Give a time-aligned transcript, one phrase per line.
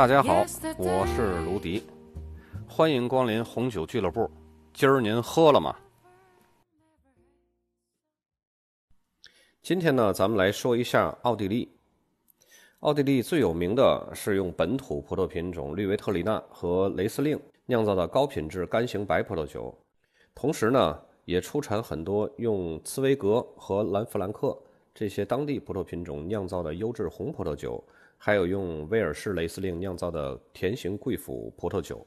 [0.00, 0.46] 大家好，
[0.78, 1.82] 我是卢迪，
[2.66, 4.30] 欢迎光临红酒俱乐部。
[4.72, 5.76] 今儿您喝了吗？
[9.60, 11.70] 今天呢，咱们来说一下奥地利。
[12.78, 19.78] 奥地利最有名的是用本土葡萄品种绿维特里纳和雷司令酿造的高品质干型白葡萄酒，
[20.34, 24.58] 同时呢，也出产很多用茨威格和兰弗兰克
[24.94, 27.84] 这些当地葡萄品种酿造的优质红葡萄酒。
[28.22, 32.06] 还有用威尔士雷司令酿造的甜型贵腐葡萄酒。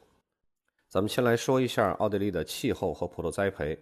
[0.87, 3.75] 咱们先来说一下奥地利的气候和葡萄栽培。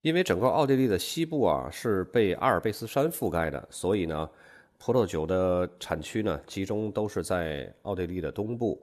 [0.00, 4.28] 因为整个奥地利的西部啊是被阿尔卑斯山覆盖的，所以呢，
[4.78, 8.80] 葡萄酒的产区呢集中都是在奥地利的东部。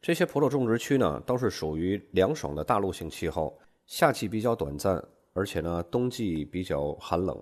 [0.00, 5.02] 这些葡萄种植区呢都是属于凉爽的大陆性气候，夏季比较短暂，
[5.34, 7.38] 而且呢冬季比较寒冷。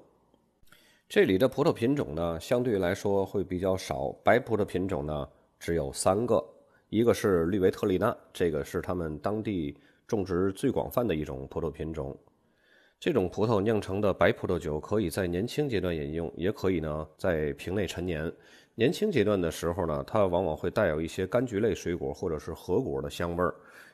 [1.10, 4.12] 这里的葡萄品种呢，相对来说会比较少。
[4.22, 6.40] 白葡萄品种呢，只有三个，
[6.88, 12.16] 一个是绿维特利纳，这个是他们当地种植最广泛的一种葡萄品种。
[13.00, 18.32] 这种葡萄酿成的白葡萄酒，可以在年轻阶段饮用，也可以呢在瓶内陈年。
[18.76, 23.52] 年轻阶段的时候呢，它往往会带有一些柑橘类水果或者是核果的香味儿，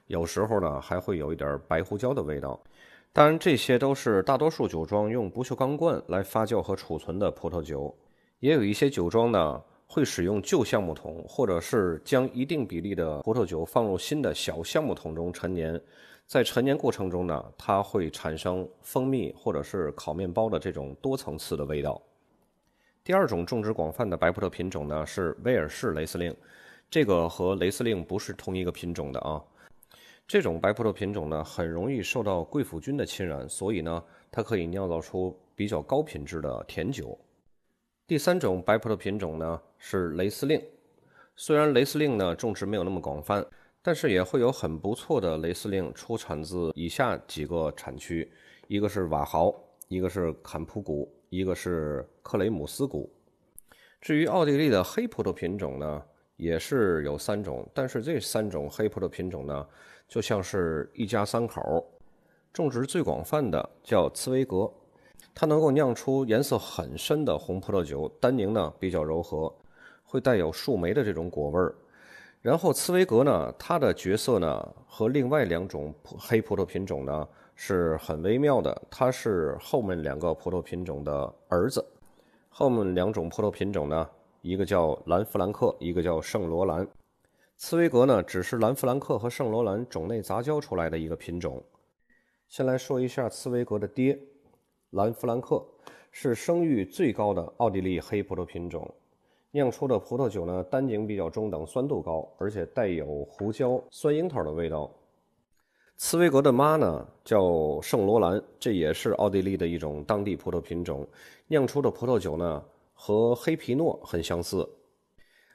[0.09, 2.63] 有时候呢还会有一点白胡椒的味道。
[3.17, 7.97] 当然，这些都是大多数酒庄用不锈钢罐来发酵和储存的葡萄酒，
[8.41, 15.81] 也有一些酒庄呢会使用旧橡木桶，或者是将一定比例的葡萄酒放入新的小橡木桶中陈年。
[16.27, 21.99] 在陈年过程中呢，它会产生蜂蜜或者是烤面包的这种多层次的味道。
[23.03, 26.37] 第二种种植广泛的白葡萄品种呢是威尔士雷司令，
[26.91, 29.43] 这个和雷司令不是同一个品种的啊。
[30.29, 37.17] 这种白葡萄品种呢，很容易受到贵腐菌的侵染，所以呢，它可以酿造出比较高品质的甜酒。
[38.09, 40.61] 第三种白葡萄品种呢是雷司令，
[41.37, 43.47] 虽然雷司令呢种植没有那么广泛，
[43.81, 48.29] 但是也会有很不错的雷司令出产自以下几个产区：
[48.67, 49.55] 一个是瓦豪，
[49.87, 53.09] 一个是坎普谷，一个是克雷姆斯谷。
[54.01, 56.03] 至于奥地利的黑葡萄品种呢，
[56.37, 59.67] 也是有三种，但是这三种黑葡萄品种呢。
[60.09, 61.85] 就像是一家三口，
[62.53, 64.73] 种植最广泛的叫茨威格，
[65.35, 69.53] 它能够酿出颜色很深的红葡萄酒，单宁呢比较柔和，
[70.05, 71.75] 会带有树莓的这种果味儿。
[72.41, 81.85] 然后茨威格呢，它的角色呢和另外两种黑葡萄品种呢是很微妙的，它是后面两个葡萄品种的儿子。
[82.49, 84.09] 后面两种葡萄品种呢，
[84.47, 86.87] 一个叫兰弗兰克，一个叫圣罗兰。
[87.57, 91.61] 茨威格呢，只是兰弗兰克和圣罗兰种内杂交出来的一个品种。
[92.47, 94.17] 先来说一下茨威格的爹，
[94.91, 95.67] 兰弗兰克
[96.13, 98.89] 是声誉最高的奥地利黑葡萄品种，
[99.51, 104.89] 酿出的葡萄酒呢，单宁比较中等，酸度高，而且带有胡椒、酸樱桃的味道。
[105.97, 111.05] 茨威格的妈呢叫圣罗兰，这也是奥地利的一种当地葡萄品种，
[111.49, 112.63] 酿出的葡萄酒呢
[112.97, 114.69] 和黑皮诺很相似。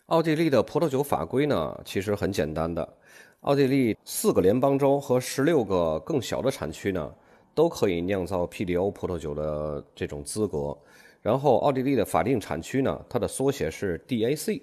[0.06, 2.98] 奥地利的葡萄酒法规呢，其实很简单的。
[3.42, 7.14] 奥地利四个联邦州和十六个更小的产区呢，
[7.56, 10.78] 都可以酿造 PDO 葡萄酒的这种资格。
[11.22, 14.62] 然后，奥地利的法定产区呢，它的缩写是 DAC。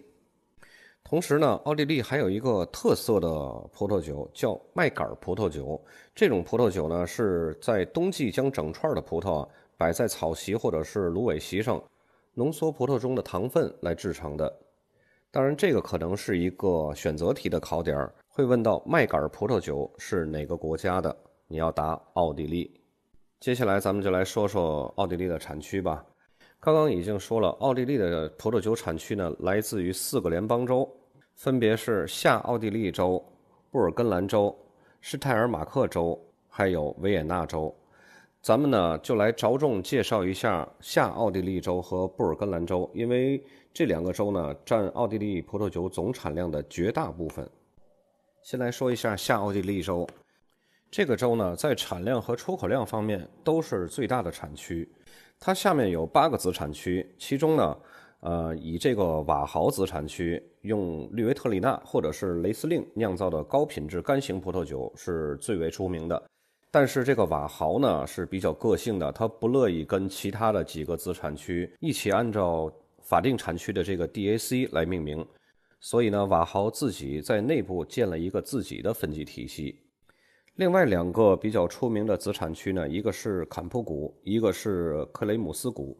[1.03, 3.29] 同时呢，奥地利还有一个特色的
[3.73, 5.81] 葡萄酒叫麦秆葡萄酒。
[6.15, 11.83] 这种葡萄酒呢，是在冬季将整串的葡萄摆在草席或者是芦苇席上，
[12.39, 14.61] 浓缩葡萄中的糖分来制成的。
[15.29, 21.15] 当然，这个可能是一个选择题的考点，会问到麦秆葡萄酒是哪个国家的？
[21.49, 22.81] 你要答奥地利。
[23.41, 26.07] 接下来咱们就来说说奥地利的产区吧。
[26.61, 30.89] 刚刚已经说了，奥地利的葡萄酒产区呢，来自于四个联邦州，
[31.35, 33.21] 分别是下奥地利州、
[33.73, 34.57] 布尔根兰州、
[35.01, 36.17] 施泰尔马克州，
[36.49, 37.75] 还有维也纳州。
[38.43, 43.43] 咱们呢，就来着重介绍一下下奥地利州和布尔根兰州，因为。
[43.75, 47.49] 这两个州呢，占奥地利葡萄酒总产量的绝大部分。
[48.43, 50.09] 先来说一下下奥地利州，
[50.91, 54.91] 这个州呢，在产量和出口量方面都是最大的产区。
[55.39, 57.79] 它下面有八个子产区，其中呢，
[58.21, 66.21] 呃，以这个瓦豪子产区用绿维特里纳或者是雷司令酿造的高品质干型葡萄酒是最为出名的。
[66.71, 72.73] 但是这个瓦豪呢是比较个性的，它不乐意跟其他的几个子产区一起按照。
[73.01, 75.27] 法定产区的这个 DAC 来命名，
[75.81, 79.81] 所以呢，瓦豪自己在内部建了一个自己的分级体系。
[80.57, 85.99] 另外两个比较出名的子产区呢，一个是坎普谷，一个是克雷姆斯谷。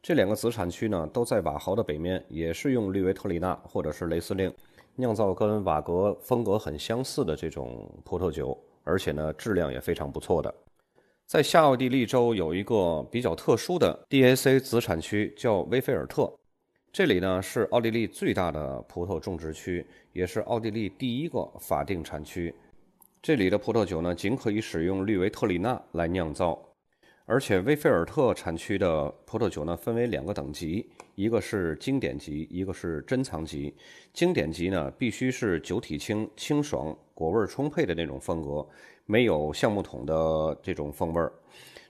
[0.00, 4.50] 这两个子产区呢，都在瓦豪的北面，也是用绿维特里纳或者是雷司令。
[4.96, 8.58] 酿造跟瓦格风格很相似的这种葡萄酒，
[8.90, 10.52] 而且呢质量也非常不错的。
[11.26, 16.28] 在下奥地利州有一个比较特殊的 DAC 子产区，叫威菲尔特。
[16.92, 22.52] 这里呢是奥地利最大的葡萄种植区，也是奥地利第一个法定产区。
[23.22, 26.60] 这里的葡萄酒呢，仅可以使用绿维特里纳来酿造。
[27.26, 33.72] 而且威菲尔特产区的葡萄酒呢，分为两个等级，一个是经典级，一个是珍藏级。
[34.12, 38.66] 经典级呢，必须是酒体轻、清爽、果味充沛的那种风格，
[39.04, 41.30] 没有橡木桶的这种风味儿。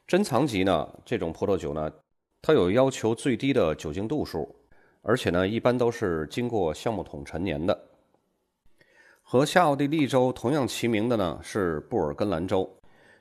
[0.04, 1.88] 珍藏级呢，这种葡萄酒呢，
[2.42, 4.52] 它有要求最低的酒精度数，
[5.02, 7.80] 而且呢，一般都是经过橡木桶陈年的。
[9.22, 12.68] 和下奥地利州同样齐名的呢，是布尔根兰州。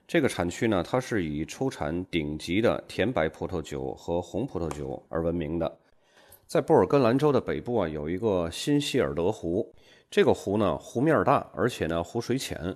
[0.07, 5.78] 这个产区呢，它是以出产顶级的甜白葡萄酒和红葡萄酒而闻名的。
[6.49, 9.71] 在布尔根兰州的北部啊，有一个新希尔德湖。
[10.09, 12.75] 这个湖呢，湖面大，而且呢，湖水浅。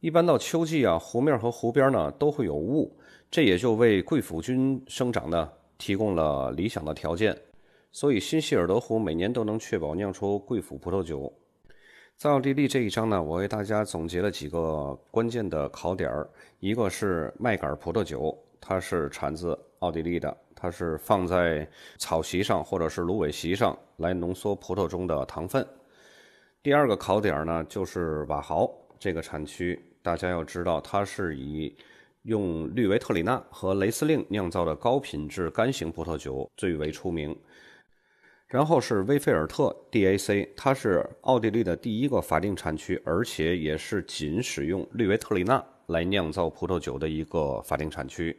[0.00, 2.90] 一般到秋季啊，湖面和湖边呢都会有雾，
[3.30, 7.36] 这也就为贵腐菌生长呢提供了理想的条件。
[7.92, 11.30] 所以，新希尔德湖每年都能确保酿出贵腐葡萄酒。
[12.16, 16.26] 在奥地利这一章呢，我为大家总结了几个关键的考点儿。
[16.58, 21.66] 一个是麦秆葡萄酒，它是产自奥地利的，它是放在
[21.96, 25.66] 草席上或者是芦苇席上来浓缩葡萄中的糖分。
[26.62, 31.74] 第二个考点呢，就是瓦豪这个产区，大家要知道，它是以
[32.24, 37.34] 用绿维特里纳和雷司令酿造的高品质干型葡萄酒最为出名。
[38.46, 48.36] 然后是威菲尔特 DAC，它是奥地利的第一个法定产区，而且也是仅使用绿维特里纳来酿造葡萄酒的一个法定产区。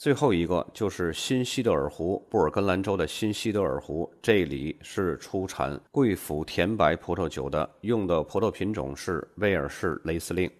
[0.00, 10.50] 最后一个就是新西德尔湖，布尔根兰州的新西德尔湖，这里是出产贵腐甜白葡萄酒的，用的葡萄品种是威尔士雷司令。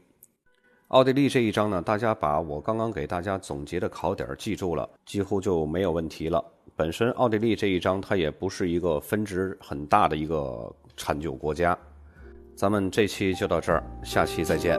[0.88, 6.44] 奥地利这一章呢，大家把我刚刚给大家总结的考点记住了，几乎就没有问题了。
[6.76, 11.74] 本身奥地利这一章它也不是一个分值很大的一个产酒国家，
[12.54, 14.78] 咱们这期就到这儿，下期再见。